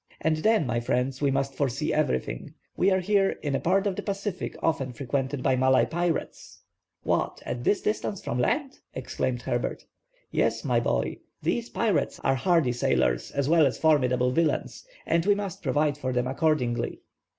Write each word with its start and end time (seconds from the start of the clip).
And 0.19 0.37
then, 0.37 0.65
my 0.65 0.79
friends, 0.79 1.21
we 1.21 1.29
must 1.29 1.53
foresee 1.53 1.93
everything. 1.93 2.55
We 2.75 2.89
are 2.89 3.01
here 3.01 3.37
in 3.43 3.53
a 3.53 3.59
part 3.59 3.85
of 3.85 3.95
the 3.95 4.01
Pacific 4.01 4.55
often 4.63 4.93
frequented 4.93 5.43
by 5.43 5.55
Malay 5.55 5.85
pirates—" 5.85 6.63
"What, 7.03 7.39
at 7.45 7.63
this 7.63 7.83
distance 7.83 8.19
from 8.23 8.39
land?" 8.39 8.79
exclaimed 8.95 9.43
Herbert. 9.43 9.85
"Yes, 10.31 10.65
my 10.65 10.79
boy, 10.79 11.17
these 11.43 11.69
pirates 11.69 12.19
are 12.23 12.33
hardy 12.33 12.71
sailors 12.71 13.29
as 13.29 13.47
well 13.47 13.67
as 13.67 13.77
formidable 13.77 14.31
villains, 14.31 14.83
and 15.05 15.23
we 15.27 15.35
must 15.35 15.61
provide 15.61 15.99
for 15.99 16.11
them 16.11 16.25
accordingly." 16.25 17.01